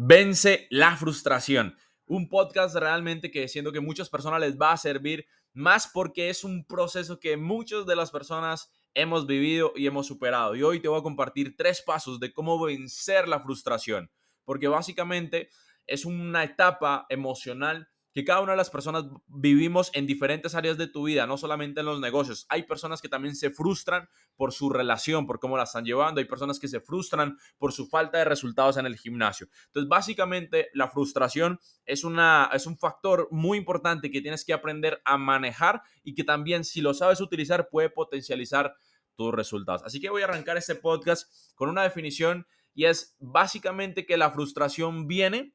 Vence 0.00 0.68
la 0.70 0.96
frustración. 0.96 1.76
Un 2.06 2.28
podcast 2.28 2.76
realmente 2.76 3.32
que 3.32 3.48
siento 3.48 3.72
que 3.72 3.80
muchas 3.80 4.08
personas 4.08 4.40
les 4.40 4.56
va 4.56 4.70
a 4.70 4.76
servir 4.76 5.26
más 5.54 5.90
porque 5.92 6.30
es 6.30 6.44
un 6.44 6.64
proceso 6.64 7.18
que 7.18 7.36
muchas 7.36 7.84
de 7.84 7.96
las 7.96 8.12
personas 8.12 8.70
hemos 8.94 9.26
vivido 9.26 9.72
y 9.74 9.88
hemos 9.88 10.06
superado. 10.06 10.54
Y 10.54 10.62
hoy 10.62 10.78
te 10.78 10.86
voy 10.86 11.00
a 11.00 11.02
compartir 11.02 11.56
tres 11.56 11.82
pasos 11.82 12.20
de 12.20 12.32
cómo 12.32 12.64
vencer 12.64 13.26
la 13.26 13.40
frustración. 13.40 14.08
Porque 14.44 14.68
básicamente 14.68 15.48
es 15.84 16.04
una 16.04 16.44
etapa 16.44 17.04
emocional 17.08 17.88
que 18.18 18.24
cada 18.24 18.40
una 18.40 18.50
de 18.50 18.56
las 18.56 18.68
personas 18.68 19.04
vivimos 19.28 19.92
en 19.94 20.04
diferentes 20.04 20.56
áreas 20.56 20.76
de 20.76 20.88
tu 20.88 21.04
vida, 21.04 21.24
no 21.28 21.38
solamente 21.38 21.78
en 21.80 21.86
los 21.86 22.00
negocios. 22.00 22.46
Hay 22.48 22.64
personas 22.64 23.00
que 23.00 23.08
también 23.08 23.36
se 23.36 23.50
frustran 23.50 24.08
por 24.34 24.52
su 24.52 24.70
relación, 24.70 25.24
por 25.24 25.38
cómo 25.38 25.56
la 25.56 25.62
están 25.62 25.84
llevando. 25.84 26.18
Hay 26.18 26.24
personas 26.24 26.58
que 26.58 26.66
se 26.66 26.80
frustran 26.80 27.38
por 27.58 27.72
su 27.72 27.86
falta 27.86 28.18
de 28.18 28.24
resultados 28.24 28.76
en 28.76 28.86
el 28.86 28.96
gimnasio. 28.96 29.46
Entonces, 29.66 29.88
básicamente, 29.88 30.68
la 30.74 30.88
frustración 30.88 31.60
es, 31.84 32.02
una, 32.02 32.50
es 32.52 32.66
un 32.66 32.76
factor 32.76 33.28
muy 33.30 33.56
importante 33.56 34.10
que 34.10 34.20
tienes 34.20 34.44
que 34.44 34.52
aprender 34.52 35.00
a 35.04 35.16
manejar 35.16 35.82
y 36.02 36.16
que 36.16 36.24
también, 36.24 36.64
si 36.64 36.80
lo 36.80 36.94
sabes 36.94 37.20
utilizar, 37.20 37.68
puede 37.68 37.88
potencializar 37.88 38.74
tus 39.14 39.32
resultados. 39.32 39.84
Así 39.84 40.00
que 40.00 40.10
voy 40.10 40.22
a 40.22 40.24
arrancar 40.24 40.56
este 40.56 40.74
podcast 40.74 41.32
con 41.54 41.68
una 41.68 41.84
definición 41.84 42.48
y 42.74 42.86
es 42.86 43.14
básicamente 43.20 44.06
que 44.06 44.16
la 44.16 44.32
frustración 44.32 45.06
viene 45.06 45.54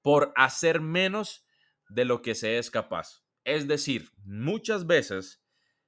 por 0.00 0.32
hacer 0.36 0.80
menos 0.80 1.44
de 1.90 2.04
lo 2.04 2.22
que 2.22 2.34
se 2.34 2.58
es 2.58 2.70
capaz. 2.70 3.22
Es 3.44 3.68
decir, 3.68 4.10
muchas 4.24 4.86
veces 4.86 5.42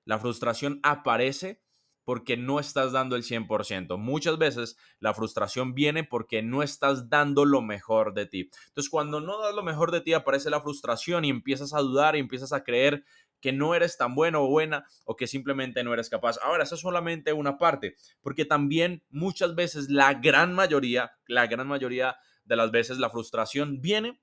la 0.04 0.18
frustración 0.18 0.80
aparece 0.82 1.62
porque 2.04 2.36
no 2.36 2.58
estás 2.58 2.92
dando 2.92 3.14
el 3.14 3.22
100%. 3.22 3.96
Muchas 3.96 4.38
veces 4.38 4.76
la 4.98 5.14
frustración 5.14 5.74
viene 5.74 6.02
porque 6.02 6.42
no 6.42 6.62
estás 6.62 7.08
dando 7.08 7.44
lo 7.44 7.62
mejor 7.62 8.12
de 8.14 8.26
ti. 8.26 8.50
Entonces, 8.68 8.90
cuando 8.90 9.20
no 9.20 9.40
das 9.40 9.54
lo 9.54 9.62
mejor 9.62 9.92
de 9.92 10.00
ti, 10.00 10.12
aparece 10.12 10.50
la 10.50 10.60
frustración 10.60 11.24
y 11.24 11.30
empiezas 11.30 11.72
a 11.72 11.80
dudar 11.80 12.16
y 12.16 12.18
empiezas 12.18 12.52
a 12.52 12.64
creer 12.64 13.04
que 13.40 13.52
no 13.52 13.74
eres 13.74 13.96
tan 13.96 14.14
bueno 14.14 14.42
o 14.42 14.48
buena 14.48 14.84
o 15.04 15.16
que 15.16 15.26
simplemente 15.26 15.84
no 15.84 15.92
eres 15.92 16.08
capaz. 16.08 16.38
Ahora, 16.42 16.64
eso 16.64 16.74
es 16.74 16.80
solamente 16.80 17.32
una 17.32 17.58
parte, 17.58 17.96
porque 18.20 18.44
también 18.44 19.04
muchas 19.10 19.54
veces 19.54 19.88
la 19.90 20.14
gran 20.14 20.54
mayoría, 20.54 21.12
la 21.26 21.46
gran 21.46 21.68
mayoría 21.68 22.16
de 22.44 22.56
las 22.56 22.70
veces 22.70 22.98
la 22.98 23.10
frustración 23.10 23.80
viene 23.80 24.20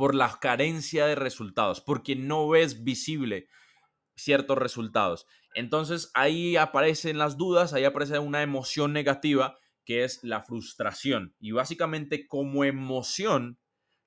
por 0.00 0.14
la 0.14 0.38
carencia 0.40 1.04
de 1.04 1.14
resultados, 1.14 1.82
porque 1.82 2.16
no 2.16 2.48
ves 2.48 2.84
visible 2.84 3.48
ciertos 4.16 4.56
resultados. 4.56 5.26
Entonces 5.54 6.10
ahí 6.14 6.56
aparecen 6.56 7.18
las 7.18 7.36
dudas, 7.36 7.74
ahí 7.74 7.84
aparece 7.84 8.18
una 8.18 8.40
emoción 8.40 8.94
negativa 8.94 9.58
que 9.84 10.04
es 10.04 10.24
la 10.24 10.40
frustración. 10.42 11.34
Y 11.38 11.50
básicamente 11.52 12.26
como 12.26 12.64
emoción, 12.64 13.58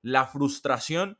la 0.02 0.26
frustración, 0.26 1.16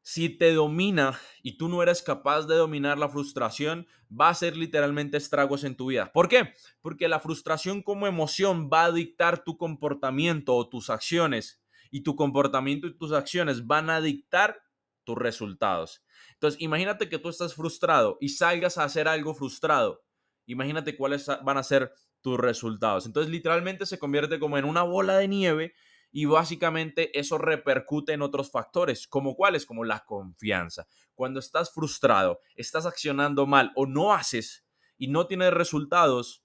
si 0.00 0.30
te 0.30 0.54
domina 0.54 1.20
y 1.42 1.58
tú 1.58 1.68
no 1.68 1.82
eres 1.82 2.00
capaz 2.00 2.46
de 2.46 2.54
dominar 2.54 2.96
la 2.96 3.10
frustración, 3.10 3.86
va 4.10 4.30
a 4.30 4.34
ser 4.34 4.56
literalmente 4.56 5.18
estragos 5.18 5.62
en 5.62 5.76
tu 5.76 5.88
vida. 5.88 6.10
¿Por 6.10 6.30
qué? 6.30 6.54
Porque 6.80 7.06
la 7.06 7.20
frustración 7.20 7.82
como 7.82 8.06
emoción 8.06 8.70
va 8.72 8.86
a 8.86 8.92
dictar 8.92 9.44
tu 9.44 9.58
comportamiento 9.58 10.56
o 10.56 10.70
tus 10.70 10.88
acciones 10.88 11.60
y 11.90 12.02
tu 12.02 12.16
comportamiento 12.16 12.86
y 12.86 12.96
tus 12.96 13.12
acciones 13.12 13.66
van 13.66 13.90
a 13.90 14.00
dictar 14.00 14.62
tus 15.04 15.16
resultados. 15.16 16.04
Entonces, 16.34 16.60
imagínate 16.60 17.08
que 17.08 17.18
tú 17.18 17.28
estás 17.28 17.54
frustrado 17.54 18.16
y 18.20 18.30
salgas 18.30 18.78
a 18.78 18.84
hacer 18.84 19.08
algo 19.08 19.34
frustrado. 19.34 20.02
Imagínate 20.46 20.96
cuáles 20.96 21.26
van 21.26 21.56
a 21.56 21.62
ser 21.62 21.92
tus 22.20 22.38
resultados. 22.38 23.06
Entonces, 23.06 23.30
literalmente 23.30 23.86
se 23.86 23.98
convierte 23.98 24.38
como 24.38 24.58
en 24.58 24.64
una 24.64 24.82
bola 24.82 25.18
de 25.18 25.28
nieve 25.28 25.74
y 26.12 26.24
básicamente 26.24 27.18
eso 27.18 27.38
repercute 27.38 28.12
en 28.12 28.22
otros 28.22 28.50
factores, 28.50 29.06
como 29.06 29.36
cuáles, 29.36 29.64
como 29.64 29.84
la 29.84 30.00
confianza. 30.00 30.86
Cuando 31.14 31.40
estás 31.40 31.72
frustrado, 31.72 32.40
estás 32.56 32.86
accionando 32.86 33.46
mal 33.46 33.72
o 33.76 33.86
no 33.86 34.12
haces 34.12 34.66
y 34.98 35.08
no 35.08 35.26
tienes 35.26 35.52
resultados, 35.52 36.44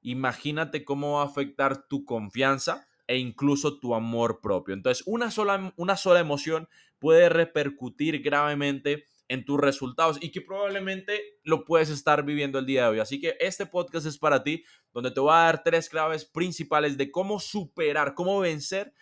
imagínate 0.00 0.84
cómo 0.84 1.14
va 1.14 1.22
a 1.22 1.26
afectar 1.26 1.86
tu 1.88 2.04
confianza 2.04 2.86
e 3.06 3.18
incluso 3.18 3.78
tu 3.78 3.94
amor 3.94 4.40
propio. 4.40 4.74
Entonces, 4.74 5.02
una 5.06 5.30
sola, 5.30 5.72
una 5.76 5.96
sola 5.96 6.20
emoción 6.20 6.68
puede 6.98 7.28
repercutir 7.28 8.22
gravemente 8.22 9.06
en 9.28 9.44
tus 9.44 9.58
resultados 9.58 10.18
y 10.20 10.30
que 10.30 10.42
probablemente 10.42 11.38
lo 11.42 11.64
puedes 11.64 11.88
estar 11.88 12.24
viviendo 12.24 12.58
el 12.58 12.66
día 12.66 12.82
de 12.82 12.88
hoy. 12.88 12.98
Así 13.00 13.20
que 13.20 13.36
este 13.40 13.66
podcast 13.66 14.06
es 14.06 14.18
para 14.18 14.42
ti, 14.42 14.64
donde 14.92 15.10
te 15.10 15.20
voy 15.20 15.32
a 15.32 15.44
dar 15.44 15.62
tres 15.62 15.88
claves 15.88 16.24
principales 16.24 16.96
de 16.98 17.10
cómo 17.10 17.40
superar, 17.40 18.14
cómo 18.14 18.40
vencer 18.40 18.92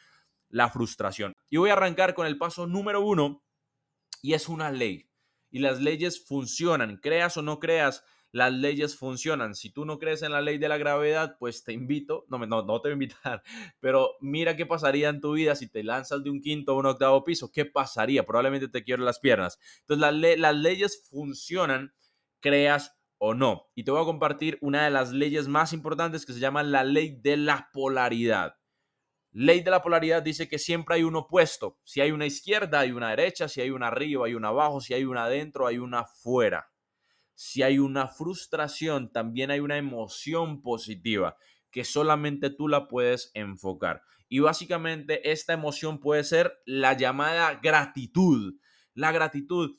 la 0.48 0.70
frustración. 0.70 1.34
Y 1.48 1.56
voy 1.56 1.70
a 1.70 1.74
arrancar 1.74 2.14
con 2.14 2.26
el 2.26 2.38
paso 2.38 2.66
número 2.66 3.00
uno 3.00 3.42
y 4.22 4.34
es 4.34 4.48
una 4.48 4.70
ley. 4.70 5.10
Y 5.50 5.58
las 5.58 5.80
leyes 5.80 6.24
funcionan, 6.24 6.98
creas 6.98 7.36
o 7.36 7.42
no 7.42 7.58
creas, 7.58 8.04
las 8.32 8.52
leyes 8.52 8.96
funcionan. 8.96 9.54
Si 9.54 9.70
tú 9.70 9.84
no 9.84 9.98
crees 9.98 10.22
en 10.22 10.32
la 10.32 10.40
ley 10.40 10.58
de 10.58 10.68
la 10.68 10.78
gravedad, 10.78 11.36
pues 11.38 11.64
te 11.64 11.72
invito, 11.72 12.24
no, 12.28 12.38
no, 12.38 12.62
no 12.62 12.80
te 12.80 12.88
voy 12.88 12.90
a 12.90 12.92
invitar, 12.92 13.42
pero 13.80 14.10
mira 14.20 14.56
qué 14.56 14.66
pasaría 14.66 15.08
en 15.08 15.20
tu 15.20 15.32
vida 15.32 15.54
si 15.56 15.68
te 15.68 15.82
lanzas 15.82 16.22
de 16.22 16.30
un 16.30 16.40
quinto 16.40 16.74
o 16.74 16.78
un 16.78 16.86
octavo 16.86 17.24
piso. 17.24 17.50
¿Qué 17.50 17.64
pasaría? 17.64 18.24
Probablemente 18.24 18.68
te 18.68 18.84
quiero 18.84 19.04
las 19.04 19.18
piernas. 19.18 19.58
Entonces, 19.80 20.38
las 20.38 20.56
leyes 20.56 21.08
funcionan, 21.10 21.92
creas 22.40 22.96
o 23.18 23.34
no. 23.34 23.66
Y 23.74 23.84
te 23.84 23.90
voy 23.90 24.02
a 24.02 24.06
compartir 24.06 24.58
una 24.60 24.84
de 24.84 24.90
las 24.90 25.12
leyes 25.12 25.48
más 25.48 25.72
importantes 25.72 26.24
que 26.24 26.32
se 26.32 26.40
llama 26.40 26.62
la 26.62 26.84
ley 26.84 27.18
de 27.20 27.36
la 27.36 27.68
polaridad. 27.72 28.56
Ley 29.32 29.60
de 29.60 29.70
la 29.70 29.82
polaridad 29.82 30.22
dice 30.22 30.48
que 30.48 30.58
siempre 30.58 30.96
hay 30.96 31.04
un 31.04 31.14
opuesto. 31.14 31.78
Si 31.84 32.00
hay 32.00 32.10
una 32.10 32.26
izquierda, 32.26 32.80
hay 32.80 32.90
una 32.92 33.10
derecha. 33.10 33.48
Si 33.48 33.60
hay 33.60 33.70
una 33.70 33.88
arriba, 33.88 34.26
hay 34.26 34.34
una 34.34 34.48
abajo. 34.48 34.80
Si 34.80 34.94
hay 34.94 35.04
una 35.04 35.24
adentro, 35.24 35.66
hay 35.66 35.78
una 35.78 36.00
afuera 36.00 36.69
si 37.42 37.62
hay 37.62 37.78
una 37.78 38.06
frustración, 38.06 39.10
también 39.10 39.50
hay 39.50 39.60
una 39.60 39.78
emoción 39.78 40.60
positiva 40.60 41.38
que 41.70 41.84
solamente 41.84 42.50
tú 42.50 42.68
la 42.68 42.86
puedes 42.86 43.30
enfocar. 43.32 44.02
Y 44.28 44.40
básicamente 44.40 45.32
esta 45.32 45.54
emoción 45.54 46.00
puede 46.00 46.22
ser 46.24 46.52
la 46.66 46.92
llamada 46.92 47.58
gratitud. 47.62 48.56
La 48.92 49.10
gratitud, 49.10 49.74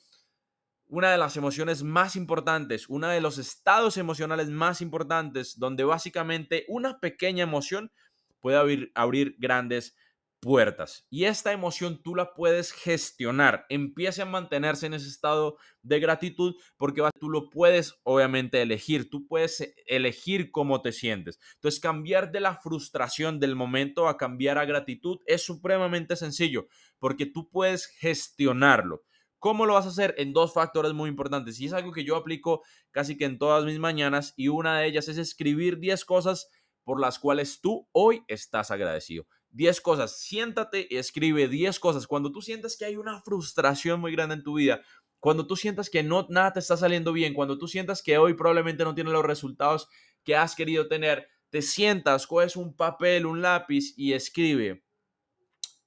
una 0.88 1.12
de 1.12 1.20
las 1.20 1.38
emociones 1.38 1.84
más 1.84 2.16
importantes, 2.16 2.90
uno 2.90 3.10
de 3.10 3.22
los 3.22 3.38
estados 3.38 3.96
emocionales 3.98 4.50
más 4.50 4.82
importantes, 4.82 5.60
donde 5.60 5.84
básicamente 5.84 6.66
una 6.68 7.00
pequeña 7.00 7.44
emoción 7.44 7.92
puede 8.40 8.58
abrir, 8.58 8.92
abrir 8.96 9.36
grandes 9.38 9.96
puertas. 10.42 11.06
Y 11.10 11.26
esta 11.26 11.54
emoción 11.54 12.02
tú 12.02 12.16
la 12.16 12.34
puedes 12.34 12.74
gestionar. 12.74 13.66
Empiece 13.70 14.22
a 14.24 14.26
mantenerse 14.26 14.88
en 14.88 14.96
ese 14.96 15.08
estado 15.08 15.58
de 15.84 16.00
gratitud 16.00 16.56
porque 16.78 17.08
tú 17.20 17.30
lo 17.30 17.50
puedes 17.50 17.96
obviamente 18.04 18.62
elegir. 18.62 19.10
Tú 19.10 19.28
puedes 19.28 19.62
eh, 19.62 19.76
elegir 19.86 20.52
cómo 20.52 20.82
te 20.82 20.92
sientes. 20.92 21.40
Entonces 21.56 21.80
cambiar 21.80 22.32
de 22.32 22.42
la 22.42 22.56
frustración 22.56 23.40
del 23.40 23.56
momento 23.56 24.10
a 24.10 24.18
cambiar 24.18 24.58
a 24.58 24.66
gratitud 24.66 25.20
es 25.28 25.44
supremamente 25.46 26.16
sencillo 26.16 26.68
porque 27.00 27.28
tú 27.28 27.50
puedes 27.50 27.86
gestionarlo. 27.86 29.04
¿Cómo 29.38 29.66
lo 29.66 29.74
vas 29.74 29.86
a 29.86 29.90
hacer? 29.90 30.14
En 30.18 30.34
dos 30.34 30.54
factores 30.54 30.94
muy 30.94 31.10
importantes. 31.10 31.60
Y 31.60 31.66
es 31.66 31.74
algo 31.74 31.92
que 31.92 32.04
yo 32.04 32.16
aplico 32.16 32.64
casi 32.92 33.18
que 33.18 33.26
en 33.26 33.38
todas 33.38 33.64
mis 33.64 33.80
mañanas 33.80 34.34
y 34.36 34.50
una 34.50 34.80
de 34.80 34.88
ellas 34.88 35.08
es 35.08 35.18
escribir 35.18 35.80
10 35.80 36.04
cosas 36.06 36.50
por 36.84 37.00
las 37.00 37.20
cuales 37.20 37.62
tú 37.62 37.88
hoy 37.92 38.24
estás 38.28 38.72
agradecido. 38.72 39.26
10 39.52 39.82
cosas. 39.82 40.20
Siéntate 40.20 40.88
y 40.90 40.98
escribe 40.98 41.48
10 41.48 41.80
cosas. 41.80 42.08
Cuando 42.08 42.32
tú 42.32 42.42
sientas 42.42 42.78
que 42.78 42.86
hay 42.86 42.96
una 42.96 43.22
frustración 43.22 44.00
muy 44.00 44.12
grande 44.12 44.36
en 44.36 44.44
tu 44.44 44.56
vida, 44.56 44.82
cuando 45.20 45.46
tú 45.46 45.56
sientas 45.56 45.90
que 45.90 46.04
no 46.04 46.26
nada 46.30 46.54
te 46.54 46.60
está 46.60 46.78
saliendo 46.78 47.14
bien, 47.14 47.34
cuando 47.34 47.58
tú 47.58 47.68
sientas 47.68 48.02
que 48.02 48.18
hoy 48.18 48.34
probablemente 48.34 48.84
no 48.84 48.96
tienes 48.96 49.14
los 49.14 49.26
resultados 49.26 49.88
que 50.24 50.36
has 50.36 50.56
querido 50.56 50.88
tener, 50.88 51.28
te 51.50 51.62
sientas, 51.62 52.26
coges 52.26 52.56
un 52.56 52.76
papel, 52.76 53.26
un 53.26 53.42
lápiz 53.42 53.94
y 53.98 54.14
escribe 54.14 54.84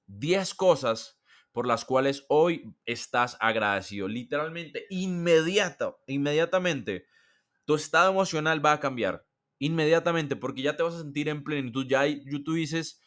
10 0.07 0.55
cosas 0.55 1.21
por 1.53 1.67
las 1.67 1.85
cuales 1.85 2.27
hoy 2.29 2.75
estás 2.85 3.37
agradecido. 3.41 4.09
Literalmente, 4.09 4.87
inmediato, 4.91 6.01
inmediatamente, 6.07 7.07
tu 7.65 7.77
estado 7.77 8.11
emocional 8.11 8.65
va 8.65 8.73
a 8.73 8.81
cambiar 8.81 9.27
inmediatamente, 9.59 10.37
porque 10.37 10.63
ya 10.63 10.77
te 10.77 10.83
vas 10.83 10.95
a 10.95 11.01
sentir 11.01 11.29
en 11.29 11.45
plenitud. 11.45 11.87
Ya 11.89 12.05
tú 12.45 12.55
dices, 12.55 13.01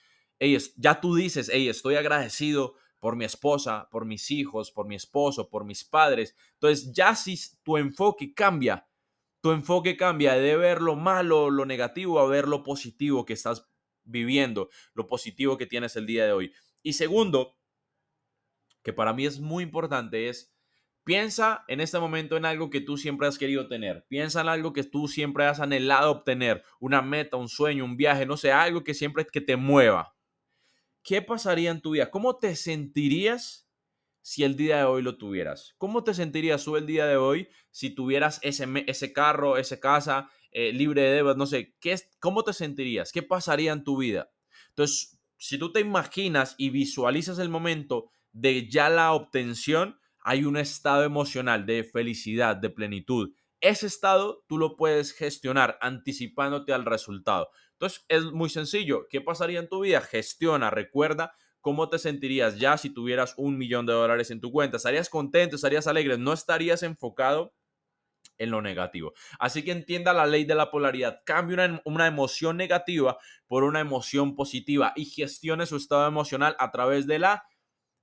ya 0.75 0.99
tú 1.01 1.15
dices, 1.15 1.49
hey, 1.51 1.69
estoy 1.69 1.95
agradecido 1.95 2.75
por 2.99 3.15
mi 3.15 3.25
esposa, 3.25 3.87
por 3.91 4.05
mis 4.05 4.31
hijos, 4.31 4.71
por 4.71 4.87
mi 4.87 4.95
esposo, 4.95 5.49
por 5.49 5.65
mis 5.65 5.83
padres. 5.83 6.35
Entonces, 6.53 6.91
ya 6.93 7.15
si 7.15 7.37
tu 7.63 7.77
enfoque 7.77 8.33
cambia, 8.33 8.87
tu 9.41 9.51
enfoque 9.51 9.95
cambia 9.97 10.33
de 10.33 10.57
ver 10.57 10.81
lo 10.81 10.95
malo, 10.95 11.49
lo 11.49 11.65
negativo, 11.65 12.19
a 12.19 12.27
ver 12.27 12.47
lo 12.47 12.63
positivo 12.63 13.25
que 13.25 13.33
estás 13.33 13.69
viviendo, 14.03 14.69
lo 14.93 15.07
positivo 15.07 15.57
que 15.57 15.65
tienes 15.65 15.95
el 15.95 16.05
día 16.05 16.25
de 16.25 16.31
hoy. 16.31 16.53
Y 16.81 16.93
segundo, 16.93 17.57
que 18.83 18.93
para 18.93 19.13
mí 19.13 19.25
es 19.25 19.39
muy 19.39 19.63
importante, 19.63 20.29
es 20.29 20.57
Piensa 21.07 21.63
en 21.69 21.79
este 21.79 21.99
momento 21.99 22.35
en 22.35 22.43
algo 22.43 22.69
que 22.69 22.81
tú 22.81 22.97
siempre 22.97 23.29
has 23.29 23.37
querido 23.37 23.69
tener. 23.69 24.05
Piensa 24.09 24.41
en 24.41 24.49
algo 24.49 24.73
que 24.73 24.83
tú 24.83 25.07
siempre 25.07 25.45
has 25.45 25.61
anhelado 25.61 26.11
obtener. 26.11 26.65
Una 26.81 27.01
meta, 27.01 27.37
un 27.37 27.47
sueño, 27.47 27.85
un 27.85 27.95
viaje, 27.95 28.25
no 28.25 28.35
sé, 28.35 28.51
algo 28.51 28.83
que 28.83 28.93
siempre 28.93 29.25
que 29.25 29.39
te 29.39 29.55
mueva. 29.55 30.16
¿Qué 31.07 31.21
pasaría 31.21 31.71
en 31.71 31.79
tu 31.79 31.91
vida? 31.91 32.11
¿Cómo 32.11 32.35
te 32.35 32.53
sentirías 32.57 33.65
si 34.21 34.43
el 34.43 34.57
día 34.57 34.79
de 34.79 34.83
hoy 34.83 35.01
lo 35.01 35.17
tuvieras? 35.17 35.73
¿Cómo 35.77 36.03
te 36.03 36.13
sentirías 36.13 36.65
tú 36.65 36.75
el 36.75 36.85
día 36.85 37.05
de 37.05 37.15
hoy 37.15 37.47
si 37.71 37.91
tuvieras 37.91 38.41
ese, 38.43 38.67
ese 38.87 39.13
carro, 39.13 39.55
esa 39.55 39.79
casa 39.79 40.29
eh, 40.51 40.73
libre 40.73 41.03
de 41.03 41.11
deudas? 41.11 41.37
No 41.37 41.45
sé, 41.45 41.77
¿qué 41.79 41.95
¿cómo 42.19 42.43
te 42.43 42.51
sentirías? 42.51 43.13
¿Qué 43.13 43.23
pasaría 43.23 43.71
en 43.71 43.85
tu 43.85 43.95
vida? 43.95 44.29
Entonces, 44.67 45.17
si 45.37 45.57
tú 45.57 45.71
te 45.71 45.79
imaginas 45.79 46.55
y 46.57 46.71
visualizas 46.71 47.39
el 47.39 47.47
momento 47.47 48.11
de 48.33 48.67
ya 48.69 48.89
la 48.89 49.13
obtención, 49.13 49.97
hay 50.19 50.43
un 50.43 50.57
estado 50.57 51.05
emocional 51.05 51.65
de 51.65 51.85
felicidad, 51.85 52.57
de 52.57 52.69
plenitud. 52.69 53.33
Ese 53.59 53.87
estado 53.87 54.43
tú 54.47 54.57
lo 54.57 54.75
puedes 54.75 55.13
gestionar 55.13 55.77
anticipándote 55.81 56.73
al 56.73 56.85
resultado. 56.85 57.49
Entonces 57.73 58.05
es 58.07 58.23
muy 58.25 58.49
sencillo. 58.49 59.07
¿Qué 59.09 59.21
pasaría 59.21 59.59
en 59.59 59.69
tu 59.69 59.81
vida? 59.81 60.01
Gestiona, 60.01 60.69
recuerda 60.69 61.35
cómo 61.61 61.89
te 61.89 61.99
sentirías 61.99 62.59
ya 62.59 62.77
si 62.77 62.91
tuvieras 62.91 63.33
un 63.37 63.57
millón 63.57 63.85
de 63.85 63.93
dólares 63.93 64.31
en 64.31 64.41
tu 64.41 64.51
cuenta. 64.51 64.77
¿Estarías 64.77 65.09
contento? 65.09 65.55
¿Estarías 65.55 65.87
alegre? 65.87 66.17
No 66.17 66.33
estarías 66.33 66.83
enfocado 66.83 67.53
en 68.37 68.51
lo 68.51 68.61
negativo. 68.61 69.13
Así 69.39 69.63
que 69.63 69.71
entienda 69.71 70.13
la 70.13 70.27
ley 70.27 70.45
de 70.45 70.55
la 70.55 70.69
polaridad. 70.69 71.21
Cambie 71.25 71.55
una, 71.55 71.81
una, 71.85 72.07
emoción 72.07 72.57
negativa 72.57 73.17
por 73.47 73.63
una 73.63 73.79
emoción 73.79 74.35
positiva 74.35 74.93
y 74.95 75.05
gestione 75.05 75.65
su 75.65 75.77
estado 75.77 76.07
emocional 76.07 76.55
a 76.59 76.71
través 76.71 77.07
de 77.07 77.19
la 77.19 77.43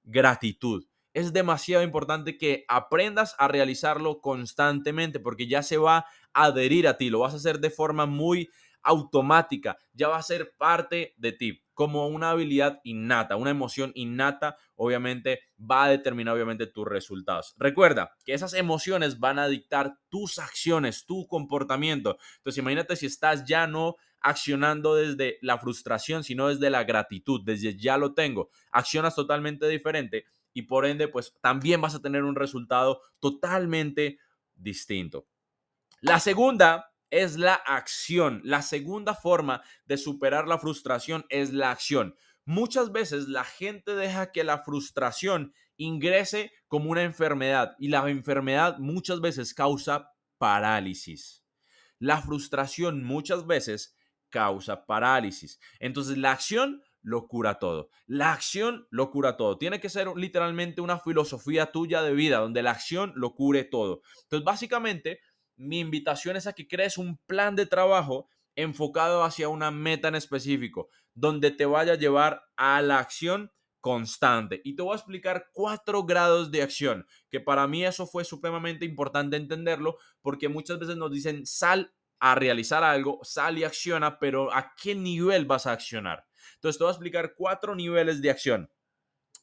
gratitud 0.02 0.84
es 1.14 1.32
demasiado 1.32 1.82
importante 1.82 2.36
que 2.36 2.64
aprendas 2.68 3.34
a 3.38 3.48
realizarlo 3.48 4.20
constantemente 4.20 5.20
porque 5.20 5.46
ya 5.46 5.62
se 5.62 5.78
va 5.78 6.06
a 6.34 6.44
adherir 6.44 6.86
a 6.86 6.96
ti, 6.98 7.08
lo 7.08 7.20
vas 7.20 7.32
a 7.32 7.36
hacer 7.36 7.60
de 7.60 7.70
forma 7.70 8.04
muy 8.04 8.50
automática, 8.82 9.78
ya 9.94 10.08
va 10.08 10.18
a 10.18 10.22
ser 10.22 10.54
parte 10.58 11.14
de 11.16 11.32
ti, 11.32 11.62
como 11.72 12.06
una 12.08 12.30
habilidad 12.30 12.80
innata, 12.84 13.36
una 13.36 13.50
emoción 13.50 13.92
innata, 13.94 14.56
obviamente 14.76 15.40
va 15.58 15.84
a 15.84 15.88
determinar 15.88 16.34
obviamente 16.34 16.66
tus 16.66 16.86
resultados. 16.86 17.54
Recuerda 17.56 18.14
que 18.26 18.34
esas 18.34 18.52
emociones 18.52 19.18
van 19.18 19.38
a 19.38 19.48
dictar 19.48 19.98
tus 20.10 20.38
acciones, 20.38 21.06
tu 21.06 21.26
comportamiento. 21.26 22.18
Entonces 22.36 22.58
imagínate 22.58 22.96
si 22.96 23.06
estás 23.06 23.44
ya 23.46 23.66
no 23.66 23.96
accionando 24.20 24.94
desde 24.94 25.38
la 25.42 25.58
frustración, 25.58 26.24
sino 26.24 26.48
desde 26.48 26.70
la 26.70 26.84
gratitud, 26.84 27.42
desde 27.44 27.76
ya 27.76 27.98
lo 27.98 28.14
tengo, 28.14 28.50
accionas 28.70 29.14
totalmente 29.14 29.68
diferente 29.68 30.24
y 30.54 30.62
por 30.62 30.86
ende, 30.86 31.08
pues 31.08 31.34
también 31.42 31.80
vas 31.80 31.94
a 31.94 32.00
tener 32.00 32.22
un 32.22 32.36
resultado 32.36 33.02
totalmente 33.18 34.18
distinto. 34.54 35.26
La 36.00 36.20
segunda 36.20 36.92
es 37.10 37.36
la 37.36 37.54
acción. 37.54 38.40
La 38.44 38.62
segunda 38.62 39.14
forma 39.14 39.62
de 39.84 39.98
superar 39.98 40.46
la 40.46 40.58
frustración 40.58 41.26
es 41.28 41.52
la 41.52 41.70
acción. 41.70 42.16
Muchas 42.44 42.92
veces 42.92 43.28
la 43.28 43.44
gente 43.44 43.94
deja 43.94 44.30
que 44.30 44.44
la 44.44 44.58
frustración 44.58 45.54
ingrese 45.76 46.52
como 46.68 46.90
una 46.90 47.02
enfermedad 47.02 47.74
y 47.78 47.88
la 47.88 48.08
enfermedad 48.08 48.78
muchas 48.78 49.20
veces 49.20 49.54
causa 49.54 50.12
parálisis. 50.38 51.44
La 51.98 52.20
frustración 52.20 53.02
muchas 53.02 53.46
veces 53.46 53.96
causa 54.28 54.86
parálisis. 54.86 55.58
Entonces 55.80 56.18
la 56.18 56.32
acción 56.32 56.82
lo 57.04 57.28
cura 57.28 57.58
todo. 57.58 57.90
La 58.06 58.32
acción 58.32 58.88
lo 58.90 59.10
cura 59.10 59.36
todo. 59.36 59.58
Tiene 59.58 59.78
que 59.78 59.90
ser 59.90 60.08
literalmente 60.16 60.80
una 60.80 60.98
filosofía 60.98 61.70
tuya 61.70 62.02
de 62.02 62.14
vida 62.14 62.38
donde 62.38 62.62
la 62.62 62.72
acción 62.72 63.12
lo 63.14 63.34
cure 63.34 63.62
todo. 63.62 64.00
Entonces, 64.22 64.44
básicamente, 64.44 65.20
mi 65.56 65.78
invitación 65.78 66.36
es 66.36 66.46
a 66.46 66.54
que 66.54 66.66
crees 66.66 66.98
un 66.98 67.18
plan 67.26 67.54
de 67.54 67.66
trabajo 67.66 68.28
enfocado 68.56 69.22
hacia 69.22 69.48
una 69.48 69.70
meta 69.70 70.08
en 70.08 70.14
específico, 70.14 70.88
donde 71.12 71.50
te 71.50 71.66
vaya 71.66 71.92
a 71.92 71.98
llevar 71.98 72.42
a 72.56 72.80
la 72.82 72.98
acción 72.98 73.52
constante. 73.80 74.62
Y 74.64 74.74
te 74.74 74.82
voy 74.82 74.94
a 74.94 74.96
explicar 74.96 75.50
cuatro 75.52 76.04
grados 76.04 76.50
de 76.50 76.62
acción, 76.62 77.06
que 77.30 77.40
para 77.40 77.66
mí 77.66 77.84
eso 77.84 78.06
fue 78.06 78.24
supremamente 78.24 78.86
importante 78.86 79.36
entenderlo, 79.36 79.98
porque 80.22 80.48
muchas 80.48 80.78
veces 80.78 80.96
nos 80.96 81.10
dicen, 81.10 81.44
sal 81.44 81.92
a 82.18 82.34
realizar 82.34 82.82
algo, 82.82 83.20
sal 83.22 83.58
y 83.58 83.64
acciona, 83.64 84.18
pero 84.18 84.50
¿a 84.54 84.72
qué 84.80 84.94
nivel 84.94 85.44
vas 85.44 85.66
a 85.66 85.72
accionar? 85.72 86.24
Entonces 86.64 86.78
te 86.78 86.84
voy 86.84 86.90
a 86.92 86.94
explicar 86.94 87.34
cuatro 87.36 87.76
niveles 87.76 88.22
de 88.22 88.30
acción. 88.30 88.70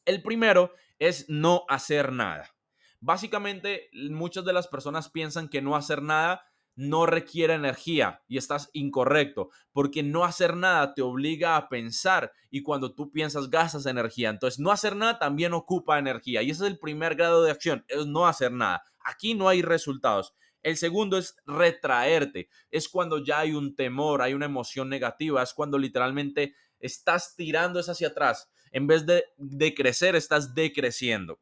El 0.04 0.22
primero 0.22 0.72
es 0.98 1.26
no 1.28 1.64
hacer 1.68 2.10
nada. 2.10 2.50
Básicamente, 2.98 3.90
muchas 4.10 4.44
de 4.44 4.52
las 4.52 4.66
personas 4.66 5.08
piensan 5.08 5.48
que 5.48 5.62
no 5.62 5.76
hacer 5.76 6.02
nada 6.02 6.44
no 6.74 7.06
requiere 7.06 7.54
energía 7.54 8.22
y 8.26 8.38
estás 8.38 8.70
incorrecto, 8.72 9.50
porque 9.72 10.02
no 10.02 10.24
hacer 10.24 10.56
nada 10.56 10.94
te 10.94 11.02
obliga 11.02 11.56
a 11.56 11.68
pensar 11.68 12.32
y 12.50 12.62
cuando 12.62 12.92
tú 12.92 13.12
piensas 13.12 13.50
gastas 13.50 13.86
energía. 13.86 14.28
Entonces, 14.28 14.58
no 14.58 14.72
hacer 14.72 14.96
nada 14.96 15.20
también 15.20 15.52
ocupa 15.52 16.00
energía 16.00 16.42
y 16.42 16.50
ese 16.50 16.64
es 16.64 16.72
el 16.72 16.80
primer 16.80 17.14
grado 17.14 17.44
de 17.44 17.52
acción, 17.52 17.84
es 17.86 18.04
no 18.04 18.26
hacer 18.26 18.50
nada. 18.50 18.82
Aquí 19.04 19.34
no 19.34 19.48
hay 19.48 19.62
resultados. 19.62 20.34
El 20.62 20.76
segundo 20.76 21.18
es 21.18 21.36
retraerte. 21.46 22.48
Es 22.70 22.88
cuando 22.88 23.22
ya 23.24 23.40
hay 23.40 23.52
un 23.52 23.74
temor, 23.74 24.22
hay 24.22 24.34
una 24.34 24.46
emoción 24.46 24.88
negativa, 24.88 25.42
es 25.42 25.54
cuando 25.54 25.78
literalmente 25.78 26.54
estás 26.78 27.34
tirando 27.36 27.80
es 27.80 27.88
hacia 27.88 28.08
atrás. 28.08 28.50
En 28.70 28.86
vez 28.86 29.06
de, 29.06 29.24
de 29.36 29.74
crecer, 29.74 30.16
estás 30.16 30.54
decreciendo. 30.54 31.40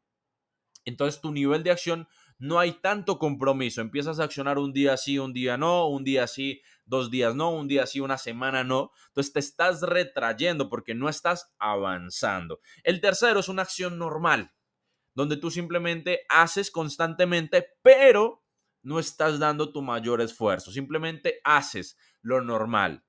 Entonces 0.85 1.21
tu 1.21 1.31
nivel 1.31 1.63
de 1.63 1.71
acción 1.71 2.07
no 2.41 2.59
hay 2.59 2.73
tanto 2.73 3.19
compromiso. 3.19 3.81
Empiezas 3.81 4.19
a 4.19 4.23
accionar 4.23 4.57
un 4.57 4.73
día 4.73 4.97
sí, 4.97 5.19
un 5.19 5.31
día 5.31 5.57
no, 5.57 5.87
un 5.87 6.03
día 6.03 6.25
sí, 6.25 6.61
dos 6.85 7.11
días 7.11 7.35
no, 7.35 7.51
un 7.51 7.67
día 7.67 7.85
sí, 7.85 7.99
una 7.99 8.17
semana 8.17 8.63
no. 8.63 8.91
Entonces 9.09 9.33
te 9.33 9.39
estás 9.39 9.81
retrayendo 9.83 10.67
porque 10.67 10.95
no 10.95 11.07
estás 11.07 11.53
avanzando. 11.59 12.59
El 12.83 12.99
tercero 12.99 13.41
es 13.41 13.47
una 13.47 13.61
acción 13.61 13.99
normal, 13.99 14.53
donde 15.13 15.37
tú 15.37 15.51
simplemente 15.51 16.21
haces 16.29 16.71
constantemente, 16.71 17.67
pero 17.83 18.40
no 18.83 18.99
estás 18.99 19.39
dando 19.39 19.71
tu 19.71 19.81
mayor 19.81 20.21
esfuerzo. 20.21 20.71
Simplemente 20.71 21.39
haces 21.43 21.97
lo 22.21 22.41
normal, 22.41 23.03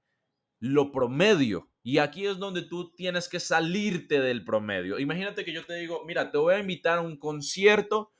lo 0.58 0.92
promedio 0.92 1.72
y 1.82 1.98
aquí 1.98 2.26
es 2.26 2.38
donde 2.38 2.62
tú 2.62 2.92
tienes 2.94 3.28
que 3.28 3.40
salirte 3.40 4.20
del 4.20 4.44
promedio. 4.44 4.98
Imagínate 4.98 5.44
que 5.44 5.52
yo 5.52 5.66
te 5.66 5.74
digo, 5.74 6.04
mira, 6.06 6.30
te 6.30 6.38
voy 6.38 6.54
a 6.54 6.60
invitar 6.60 6.98
a 6.98 7.02
un 7.02 7.18
concierto 7.18 8.12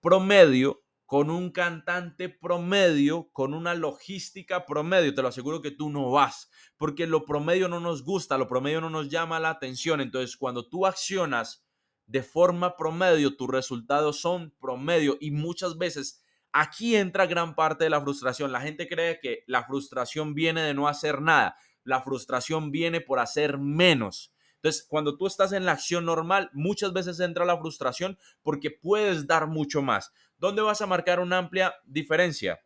promedio 0.00 0.84
con 1.04 1.30
un 1.30 1.50
cantante 1.50 2.30
promedio, 2.30 3.28
con 3.32 3.52
una 3.52 3.74
logística 3.74 4.64
promedio. 4.64 5.14
Te 5.14 5.20
lo 5.20 5.28
aseguro 5.28 5.60
que 5.60 5.70
tú 5.70 5.90
no 5.90 6.10
vas, 6.10 6.50
porque 6.78 7.06
lo 7.06 7.26
promedio 7.26 7.68
no 7.68 7.78
nos 7.78 8.02
gusta, 8.02 8.38
lo 8.38 8.48
promedio 8.48 8.80
no 8.80 8.88
nos 8.88 9.10
llama 9.10 9.38
la 9.38 9.50
atención. 9.50 10.00
Entonces, 10.00 10.36
cuando 10.38 10.66
tú 10.66 10.86
accionas 10.86 11.62
de 12.06 12.22
forma 12.22 12.76
promedio, 12.76 13.36
tus 13.36 13.48
resultados 13.48 14.20
son 14.20 14.54
promedio 14.58 15.18
y 15.20 15.30
muchas 15.30 15.76
veces 15.76 16.23
aquí 16.54 16.96
entra 16.96 17.26
gran 17.26 17.54
parte 17.54 17.84
de 17.84 17.90
la 17.90 18.00
frustración. 18.00 18.52
La 18.52 18.62
gente 18.62 18.88
cree 18.88 19.20
que 19.20 19.44
la 19.46 19.64
frustración 19.64 20.32
viene 20.32 20.62
de 20.62 20.72
no 20.72 20.88
hacer 20.88 21.20
nada 21.20 21.56
la 21.84 22.02
frustración 22.02 22.70
viene 22.72 23.00
por 23.00 23.20
hacer 23.20 23.58
menos. 23.58 24.32
Entonces, 24.56 24.86
cuando 24.88 25.16
tú 25.16 25.26
estás 25.26 25.52
en 25.52 25.66
la 25.66 25.72
acción 25.72 26.06
normal, 26.06 26.50
muchas 26.54 26.92
veces 26.92 27.20
entra 27.20 27.44
la 27.44 27.58
frustración 27.58 28.18
porque 28.42 28.70
puedes 28.70 29.26
dar 29.26 29.46
mucho 29.46 29.82
más. 29.82 30.12
¿Dónde 30.38 30.62
vas 30.62 30.80
a 30.80 30.86
marcar 30.86 31.20
una 31.20 31.38
amplia 31.38 31.74
diferencia? 31.84 32.60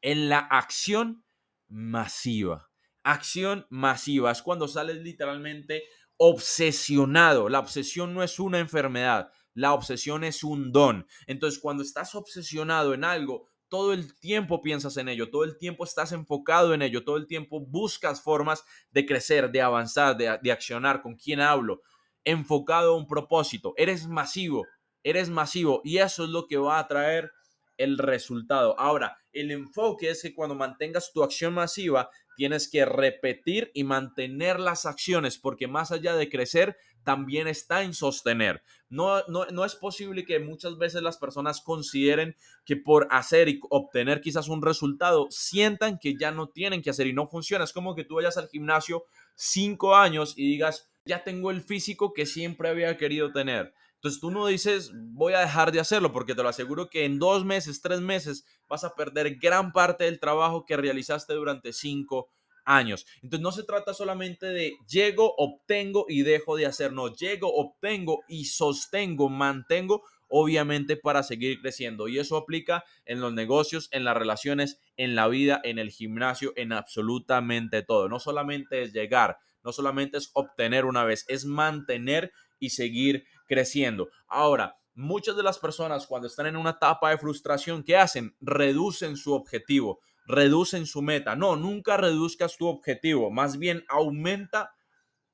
En 0.00 0.30
la 0.30 0.38
acción 0.38 1.22
masiva. 1.68 2.70
Acción 3.02 3.66
masiva 3.68 4.30
es 4.30 4.40
cuando 4.42 4.66
sales 4.66 4.96
literalmente 4.96 5.84
obsesionado. 6.16 7.50
La 7.50 7.60
obsesión 7.60 8.14
no 8.14 8.22
es 8.22 8.38
una 8.40 8.58
enfermedad, 8.58 9.30
la 9.54 9.72
obsesión 9.74 10.24
es 10.24 10.44
un 10.44 10.72
don. 10.72 11.06
Entonces, 11.26 11.60
cuando 11.60 11.82
estás 11.82 12.14
obsesionado 12.14 12.94
en 12.94 13.04
algo, 13.04 13.48
todo 13.70 13.92
el 13.92 14.18
tiempo 14.18 14.60
piensas 14.60 14.96
en 14.96 15.08
ello, 15.08 15.30
todo 15.30 15.44
el 15.44 15.56
tiempo 15.56 15.84
estás 15.84 16.12
enfocado 16.12 16.74
en 16.74 16.82
ello, 16.82 17.04
todo 17.04 17.16
el 17.16 17.26
tiempo 17.26 17.60
buscas 17.60 18.20
formas 18.22 18.64
de 18.90 19.06
crecer, 19.06 19.50
de 19.50 19.62
avanzar, 19.62 20.16
de, 20.16 20.52
accionar, 20.52 21.00
con 21.02 21.14
quién 21.16 21.40
hablo, 21.40 21.80
enfocado 22.24 22.92
a 22.92 22.96
un 22.96 23.06
propósito. 23.06 23.72
Eres 23.76 24.06
masivo, 24.06 24.66
eres 25.02 25.30
masivo 25.30 25.80
y 25.84 25.98
eso 25.98 26.24
es 26.24 26.30
lo 26.30 26.46
que 26.48 26.56
va 26.56 26.80
a 26.80 26.88
traer 26.88 27.30
el 27.76 27.96
resultado. 27.96 28.78
Ahora, 28.78 29.16
el 29.32 29.52
enfoque 29.52 30.10
es 30.10 30.20
que 30.20 30.34
cuando 30.34 30.56
mantengas 30.56 31.12
tu 31.12 31.22
acción 31.22 31.54
masiva, 31.54 32.10
tienes 32.36 32.68
que 32.68 32.84
repetir 32.84 33.70
y 33.72 33.84
mantener 33.84 34.58
las 34.58 34.84
acciones, 34.84 35.38
porque 35.38 35.68
más 35.68 35.92
allá 35.92 36.14
de 36.16 36.28
crecer, 36.28 36.76
también 37.04 37.48
está 37.48 37.82
en 37.82 37.94
sostener. 37.94 38.62
No, 38.88 39.22
no, 39.28 39.46
no, 39.46 39.64
es 39.64 39.74
posible 39.74 40.24
que 40.24 40.40
muchas 40.40 40.76
veces 40.76 41.02
las 41.02 41.16
personas 41.16 41.60
consideren 41.60 42.36
que 42.64 42.76
por 42.76 43.08
hacer 43.10 43.48
y 43.48 43.60
obtener 43.70 44.20
quizás 44.20 44.48
un 44.48 44.62
resultado, 44.62 45.28
sientan 45.30 45.98
que 45.98 46.16
ya 46.16 46.32
no 46.32 46.48
tienen 46.48 46.82
que 46.82 46.90
hacer 46.90 47.06
y 47.06 47.12
no 47.12 47.28
funciona. 47.28 47.64
Es 47.64 47.72
como 47.72 47.94
que 47.94 48.04
tú 48.04 48.16
vayas 48.16 48.36
al 48.36 48.48
gimnasio 48.48 49.04
cinco 49.34 49.96
años 49.96 50.34
y 50.36 50.48
digas, 50.48 50.90
ya 51.04 51.24
tengo 51.24 51.50
el 51.50 51.62
físico 51.62 52.12
que 52.12 52.26
siempre 52.26 52.68
había 52.68 52.96
querido 52.96 53.32
tener. 53.32 53.72
Entonces 53.94 54.20
tú 54.20 54.30
no 54.30 54.46
dices, 54.46 54.92
voy 54.94 55.34
a 55.34 55.40
dejar 55.40 55.72
de 55.72 55.80
hacerlo, 55.80 56.10
porque 56.10 56.34
te 56.34 56.42
lo 56.42 56.48
aseguro 56.48 56.88
que 56.88 57.04
en 57.04 57.18
dos 57.18 57.44
meses, 57.44 57.82
tres 57.82 58.00
meses, 58.00 58.46
vas 58.66 58.82
a 58.82 58.94
perder 58.94 59.36
gran 59.36 59.72
parte 59.72 60.04
del 60.04 60.18
trabajo 60.18 60.64
que 60.64 60.78
realizaste 60.78 61.34
durante 61.34 61.74
cinco 61.74 62.30
años. 62.64 63.06
Entonces 63.22 63.42
no 63.42 63.52
se 63.52 63.64
trata 63.64 63.94
solamente 63.94 64.46
de 64.46 64.74
llego, 64.88 65.34
obtengo 65.36 66.06
y 66.08 66.22
dejo 66.22 66.56
de 66.56 66.66
hacer, 66.66 66.92
no, 66.92 67.14
llego, 67.14 67.52
obtengo 67.54 68.20
y 68.28 68.46
sostengo, 68.46 69.28
mantengo, 69.28 70.02
obviamente 70.28 70.96
para 70.96 71.22
seguir 71.22 71.60
creciendo. 71.60 72.08
Y 72.08 72.18
eso 72.18 72.36
aplica 72.36 72.84
en 73.04 73.20
los 73.20 73.32
negocios, 73.32 73.88
en 73.92 74.04
las 74.04 74.16
relaciones, 74.16 74.80
en 74.96 75.14
la 75.14 75.28
vida, 75.28 75.60
en 75.64 75.78
el 75.78 75.90
gimnasio, 75.90 76.52
en 76.56 76.72
absolutamente 76.72 77.82
todo. 77.82 78.08
No 78.08 78.20
solamente 78.20 78.82
es 78.82 78.92
llegar, 78.92 79.38
no 79.62 79.72
solamente 79.72 80.18
es 80.18 80.30
obtener 80.34 80.84
una 80.84 81.04
vez, 81.04 81.24
es 81.28 81.44
mantener 81.44 82.32
y 82.58 82.70
seguir 82.70 83.24
creciendo. 83.46 84.08
Ahora, 84.28 84.76
muchas 84.94 85.36
de 85.36 85.42
las 85.42 85.58
personas 85.58 86.06
cuando 86.06 86.28
están 86.28 86.46
en 86.46 86.56
una 86.56 86.70
etapa 86.70 87.10
de 87.10 87.18
frustración, 87.18 87.82
¿qué 87.82 87.96
hacen? 87.96 88.36
Reducen 88.40 89.16
su 89.16 89.32
objetivo, 89.32 90.00
reducen 90.30 90.86
su 90.86 91.02
meta. 91.02 91.36
No, 91.36 91.56
nunca 91.56 91.96
reduzcas 91.96 92.56
tu 92.56 92.66
objetivo, 92.66 93.30
más 93.30 93.58
bien 93.58 93.84
aumenta 93.88 94.74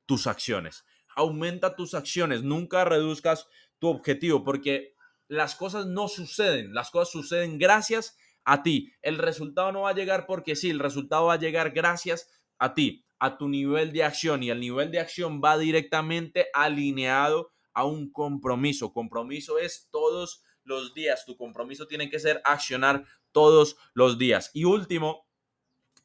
tus 0.06 0.26
acciones. 0.26 0.84
Aumenta 1.14 1.76
tus 1.76 1.94
acciones, 1.94 2.42
nunca 2.42 2.84
reduzcas 2.84 3.48
tu 3.78 3.88
objetivo 3.88 4.44
porque 4.44 4.94
las 5.28 5.54
cosas 5.54 5.86
no 5.86 6.08
suceden, 6.08 6.74
las 6.74 6.90
cosas 6.90 7.10
suceden 7.10 7.58
gracias 7.58 8.16
a 8.44 8.62
ti. 8.62 8.92
El 9.02 9.18
resultado 9.18 9.72
no 9.72 9.82
va 9.82 9.90
a 9.90 9.94
llegar 9.94 10.26
porque 10.26 10.56
sí, 10.56 10.70
el 10.70 10.78
resultado 10.78 11.26
va 11.26 11.34
a 11.34 11.38
llegar 11.38 11.70
gracias 11.70 12.28
a 12.58 12.74
ti 12.74 13.06
a 13.18 13.38
tu 13.38 13.48
nivel 13.48 13.92
de 13.92 14.04
acción 14.04 14.42
y 14.42 14.50
el 14.50 14.60
nivel 14.60 14.90
de 14.90 15.00
acción 15.00 15.40
va 15.42 15.56
directamente 15.56 16.48
alineado 16.52 17.50
a 17.72 17.84
un 17.84 18.10
compromiso. 18.10 18.92
Compromiso 18.92 19.58
es 19.58 19.88
todos 19.90 20.42
los 20.66 20.94
días. 20.94 21.25
Tu 21.25 21.37
compromiso 21.37 21.87
tiene 21.87 22.11
que 22.11 22.18
ser 22.18 22.40
accionar 22.44 23.04
todos 23.32 23.76
los 23.94 24.18
días. 24.18 24.50
Y 24.54 24.64
último 24.64 25.26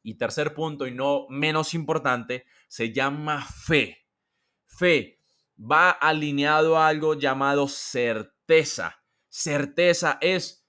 y 0.03 0.15
tercer 0.15 0.53
punto 0.53 0.87
y 0.87 0.91
no 0.91 1.27
menos 1.29 1.73
importante, 1.73 2.45
se 2.67 2.91
llama 2.91 3.45
fe. 3.45 4.07
Fe 4.65 5.19
va 5.59 5.91
alineado 5.91 6.77
a 6.77 6.87
algo 6.87 7.13
llamado 7.13 7.67
certeza. 7.67 8.97
Certeza 9.29 10.17
es 10.21 10.67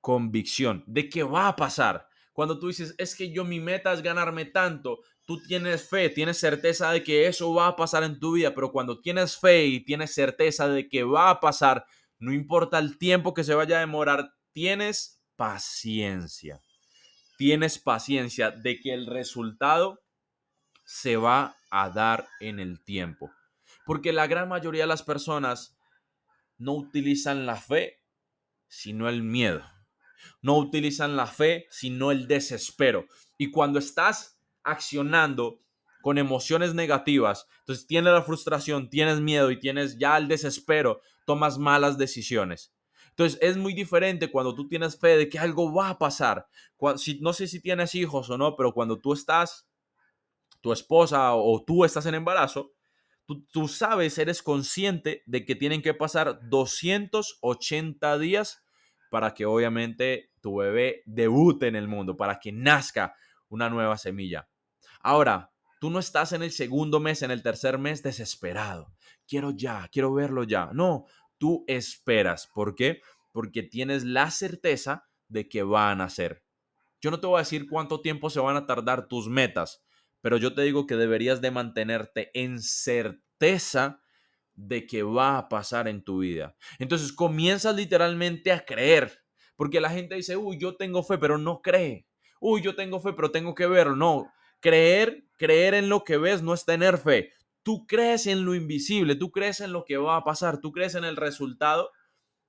convicción 0.00 0.84
de 0.86 1.08
que 1.08 1.22
va 1.22 1.48
a 1.48 1.56
pasar. 1.56 2.08
Cuando 2.32 2.58
tú 2.58 2.68
dices, 2.68 2.94
es 2.98 3.14
que 3.14 3.30
yo 3.30 3.44
mi 3.44 3.60
meta 3.60 3.92
es 3.92 4.02
ganarme 4.02 4.46
tanto, 4.46 5.00
tú 5.26 5.42
tienes 5.42 5.88
fe, 5.88 6.08
tienes 6.08 6.38
certeza 6.38 6.90
de 6.90 7.02
que 7.02 7.26
eso 7.26 7.52
va 7.52 7.68
a 7.68 7.76
pasar 7.76 8.02
en 8.04 8.18
tu 8.18 8.32
vida, 8.32 8.54
pero 8.54 8.72
cuando 8.72 9.00
tienes 9.00 9.36
fe 9.36 9.66
y 9.66 9.80
tienes 9.84 10.14
certeza 10.14 10.68
de 10.68 10.88
que 10.88 11.04
va 11.04 11.30
a 11.30 11.40
pasar, 11.40 11.84
no 12.22 12.32
importa 12.32 12.78
el 12.78 12.98
tiempo 12.98 13.34
que 13.34 13.42
se 13.42 13.52
vaya 13.52 13.78
a 13.78 13.80
demorar, 13.80 14.32
tienes 14.52 15.20
paciencia. 15.34 16.62
Tienes 17.36 17.80
paciencia 17.80 18.52
de 18.52 18.78
que 18.78 18.94
el 18.94 19.08
resultado 19.08 20.04
se 20.84 21.16
va 21.16 21.56
a 21.72 21.90
dar 21.90 22.28
en 22.38 22.60
el 22.60 22.80
tiempo. 22.84 23.32
Porque 23.84 24.12
la 24.12 24.28
gran 24.28 24.48
mayoría 24.48 24.84
de 24.84 24.86
las 24.86 25.02
personas 25.02 25.76
no 26.58 26.74
utilizan 26.74 27.44
la 27.44 27.56
fe, 27.56 27.98
sino 28.68 29.08
el 29.08 29.24
miedo. 29.24 29.68
No 30.42 30.58
utilizan 30.58 31.16
la 31.16 31.26
fe, 31.26 31.66
sino 31.70 32.12
el 32.12 32.28
desespero. 32.28 33.06
Y 33.36 33.50
cuando 33.50 33.80
estás 33.80 34.38
accionando 34.62 35.58
con 36.02 36.18
emociones 36.18 36.72
negativas, 36.72 37.48
entonces 37.62 37.84
tienes 37.88 38.12
la 38.12 38.22
frustración, 38.22 38.90
tienes 38.90 39.18
miedo 39.18 39.50
y 39.50 39.58
tienes 39.58 39.98
ya 39.98 40.16
el 40.16 40.28
desespero, 40.28 41.00
tomas 41.26 41.58
malas 41.58 41.98
decisiones. 41.98 42.74
Entonces 43.10 43.38
es 43.42 43.56
muy 43.56 43.74
diferente 43.74 44.30
cuando 44.30 44.54
tú 44.54 44.68
tienes 44.68 44.98
fe 44.98 45.16
de 45.16 45.28
que 45.28 45.38
algo 45.38 45.72
va 45.72 45.90
a 45.90 45.98
pasar. 45.98 46.46
si, 46.96 47.20
no 47.20 47.32
sé 47.32 47.46
si 47.46 47.60
tienes 47.60 47.94
hijos 47.94 48.30
o 48.30 48.38
no, 48.38 48.56
pero 48.56 48.72
cuando 48.72 48.98
tú 49.00 49.12
estás, 49.12 49.68
tu 50.60 50.72
esposa 50.72 51.34
o 51.34 51.62
tú 51.64 51.84
estás 51.84 52.06
en 52.06 52.14
embarazo, 52.14 52.72
tú, 53.50 53.68
sabes, 53.68 54.18
eres 54.18 54.42
consciente 54.42 55.22
de 55.26 55.44
que 55.44 55.54
tienen 55.54 55.82
que 55.82 55.94
pasar 55.94 56.40
280 56.48 58.18
días 58.18 58.64
para 59.10 59.34
que 59.34 59.44
obviamente 59.44 60.30
tu 60.40 60.56
bebé 60.56 61.02
debute 61.06 61.66
en 61.66 61.76
el 61.76 61.88
mundo, 61.88 62.16
para 62.16 62.40
que 62.40 62.52
nazca 62.52 63.14
una 63.48 63.68
nueva 63.68 63.98
semilla. 63.98 64.48
Ahora, 65.00 65.52
tú 65.80 65.90
no 65.90 65.98
estás 65.98 66.32
en 66.32 66.42
el 66.42 66.50
segundo 66.50 67.00
mes, 67.00 67.22
en 67.22 67.30
el 67.30 67.42
tercer 67.42 67.78
mes 67.78 68.02
desesperado. 68.02 68.92
Quiero 69.26 69.50
ya, 69.52 69.88
quiero 69.90 70.12
verlo 70.12 70.44
ya. 70.44 70.70
No, 70.72 71.06
tú 71.38 71.64
esperas. 71.66 72.48
¿Por 72.54 72.74
qué? 72.74 73.00
Porque 73.32 73.62
tienes 73.62 74.04
la 74.04 74.30
certeza 74.30 75.08
de 75.28 75.48
que 75.48 75.62
van 75.62 76.00
a 76.00 76.08
ser. 76.08 76.44
Yo 77.00 77.10
no 77.10 77.20
te 77.20 77.26
voy 77.26 77.36
a 77.36 77.40
decir 77.40 77.66
cuánto 77.68 78.00
tiempo 78.00 78.30
se 78.30 78.40
van 78.40 78.56
a 78.56 78.66
tardar 78.66 79.08
tus 79.08 79.28
metas, 79.28 79.84
pero 80.20 80.36
yo 80.36 80.54
te 80.54 80.62
digo 80.62 80.86
que 80.86 80.96
deberías 80.96 81.40
de 81.40 81.50
mantenerte 81.50 82.30
en 82.34 82.60
certeza 82.60 84.00
de 84.54 84.86
que 84.86 85.02
va 85.02 85.38
a 85.38 85.48
pasar 85.48 85.88
en 85.88 86.04
tu 86.04 86.18
vida. 86.20 86.56
Entonces 86.78 87.12
comienzas 87.12 87.74
literalmente 87.74 88.52
a 88.52 88.64
creer, 88.64 89.18
porque 89.56 89.80
la 89.80 89.90
gente 89.90 90.14
dice, 90.14 90.36
uy, 90.36 90.58
yo 90.58 90.76
tengo 90.76 91.02
fe, 91.02 91.18
pero 91.18 91.38
no 91.38 91.60
cree. 91.60 92.06
Uy, 92.40 92.62
yo 92.62 92.76
tengo 92.76 93.00
fe, 93.00 93.12
pero 93.14 93.30
tengo 93.30 93.54
que 93.54 93.66
verlo. 93.66 93.96
No, 93.96 94.32
Creer, 94.62 95.24
creer 95.38 95.74
en 95.74 95.88
lo 95.88 96.04
que 96.04 96.18
ves 96.18 96.40
no 96.40 96.54
es 96.54 96.64
tener 96.64 96.96
fe. 96.96 97.32
Tú 97.62 97.86
crees 97.86 98.26
en 98.26 98.44
lo 98.44 98.54
invisible, 98.54 99.14
tú 99.14 99.30
crees 99.30 99.60
en 99.60 99.72
lo 99.72 99.84
que 99.84 99.96
va 99.96 100.16
a 100.16 100.24
pasar, 100.24 100.60
tú 100.60 100.72
crees 100.72 100.94
en 100.94 101.04
el 101.04 101.16
resultado 101.16 101.90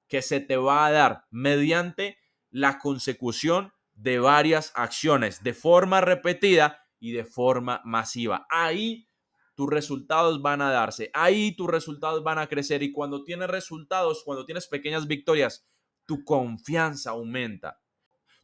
que 0.08 0.22
se 0.22 0.40
te 0.40 0.58
va 0.58 0.86
a 0.86 0.92
dar 0.92 1.26
mediante 1.30 2.18
la 2.50 2.80
consecución 2.80 3.74
de 3.94 4.20
varias 4.20 4.72
acciones 4.76 5.44
de 5.44 5.54
forma 5.54 6.02
repetida 6.02 6.86
y 7.00 7.12
de 7.12 7.26
forma 7.26 7.82
masiva. 7.84 8.46
Ahí 8.50 9.08
tus 9.56 9.70
resultados 9.70 10.42
van 10.42 10.62
a 10.62 10.72
darse, 10.72 11.12
ahí 11.14 11.56
tus 11.56 11.68
resultados 11.68 12.24
van 12.24 12.40
a 12.40 12.48
crecer 12.48 12.82
y 12.82 12.92
cuando 12.92 13.24
tienes 13.24 13.50
resultados, 13.50 14.24
cuando 14.24 14.46
tienes 14.46 14.68
pequeñas 14.68 15.08
victorias, 15.08 15.68
tu 16.06 16.24
confianza 16.24 17.12
aumenta, 17.12 17.80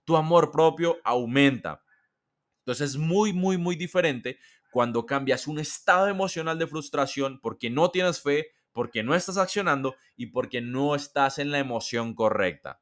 tu 0.06 0.16
amor 0.16 0.52
propio 0.52 0.98
aumenta. 1.04 1.84
Entonces 2.60 2.92
es 2.92 2.98
muy, 2.98 3.34
muy, 3.34 3.58
muy 3.58 3.76
diferente 3.76 4.38
cuando 4.72 5.06
cambias 5.06 5.48
un 5.48 5.60
estado 5.60 6.08
emocional 6.08 6.60
de 6.60 6.68
frustración 6.68 7.40
porque 7.42 7.70
no 7.70 7.92
tienes 7.92 8.22
fe, 8.22 8.48
porque 8.72 9.04
no 9.04 9.16
estás 9.16 9.38
accionando 9.38 9.96
y 10.16 10.28
porque 10.28 10.62
no 10.62 10.96
estás 10.96 11.40
en 11.40 11.52
la 11.52 11.60
emoción 11.60 12.14
correcta. 12.14 12.82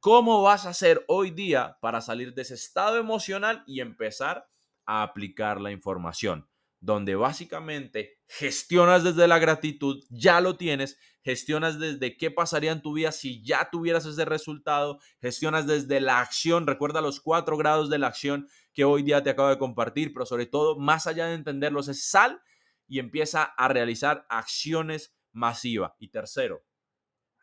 ¿Cómo 0.00 0.42
vas 0.42 0.66
a 0.66 0.70
hacer 0.70 1.04
hoy 1.08 1.30
día 1.30 1.78
para 1.80 2.00
salir 2.00 2.34
de 2.34 2.42
ese 2.42 2.54
estado 2.54 2.98
emocional 2.98 3.64
y 3.66 3.80
empezar 3.80 4.48
a 4.84 5.02
aplicar 5.02 5.60
la 5.60 5.72
información? 5.72 6.48
Donde 6.80 7.14
básicamente 7.14 8.18
gestionas 8.26 9.04
desde 9.04 9.28
la 9.28 9.38
gratitud, 9.38 10.04
ya 10.10 10.40
lo 10.40 10.56
tienes, 10.56 10.98
gestionas 11.22 11.78
desde 11.78 12.16
qué 12.16 12.30
pasaría 12.30 12.72
en 12.72 12.82
tu 12.82 12.92
vida 12.92 13.12
si 13.12 13.42
ya 13.42 13.70
tuvieras 13.70 14.06
ese 14.06 14.24
resultado, 14.24 15.00
gestionas 15.20 15.66
desde 15.66 16.00
la 16.00 16.20
acción, 16.20 16.66
recuerda 16.66 17.00
los 17.00 17.20
cuatro 17.20 17.56
grados 17.56 17.90
de 17.90 17.98
la 17.98 18.08
acción 18.08 18.48
que 18.72 18.84
hoy 18.84 19.02
día 19.02 19.22
te 19.22 19.30
acabo 19.30 19.48
de 19.48 19.58
compartir, 19.58 20.12
pero 20.12 20.26
sobre 20.26 20.46
todo, 20.46 20.78
más 20.78 21.06
allá 21.06 21.26
de 21.26 21.34
entenderlos, 21.34 21.88
es 21.88 22.08
sal 22.08 22.40
y 22.86 22.98
empieza 22.98 23.42
a 23.42 23.68
realizar 23.68 24.26
acciones 24.28 25.16
masivas. 25.32 25.92
Y 25.98 26.08
tercero, 26.08 26.62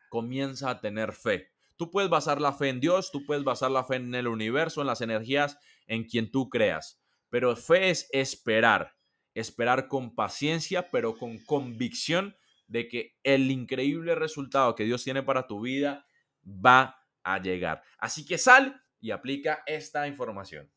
comienza 0.08 0.70
a 0.70 0.80
tener 0.80 1.12
fe. 1.12 1.50
Tú 1.76 1.90
puedes 1.90 2.08
basar 2.08 2.40
la 2.40 2.52
fe 2.52 2.68
en 2.68 2.80
Dios, 2.80 3.10
tú 3.10 3.26
puedes 3.26 3.42
basar 3.42 3.70
la 3.70 3.84
fe 3.84 3.96
en 3.96 4.14
el 4.14 4.28
universo, 4.28 4.80
en 4.80 4.86
las 4.86 5.00
energías, 5.00 5.58
en 5.86 6.04
quien 6.04 6.30
tú 6.30 6.48
creas, 6.48 7.02
pero 7.30 7.56
fe 7.56 7.90
es 7.90 8.08
esperar 8.12 8.94
esperar 9.34 9.88
con 9.88 10.14
paciencia, 10.14 10.90
pero 10.90 11.16
con 11.16 11.38
convicción 11.38 12.36
de 12.66 12.88
que 12.88 13.16
el 13.22 13.50
increíble 13.50 14.14
resultado 14.14 14.74
que 14.74 14.84
Dios 14.84 15.04
tiene 15.04 15.22
para 15.22 15.46
tu 15.46 15.60
vida 15.60 16.06
va 16.44 16.96
a 17.22 17.38
llegar. 17.38 17.82
Así 17.98 18.24
que 18.24 18.38
sal 18.38 18.82
y 19.00 19.10
aplica 19.10 19.62
esta 19.66 20.06
información. 20.08 20.70